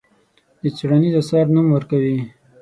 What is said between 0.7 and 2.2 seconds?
څېړنیز اثر نوم ورکوي.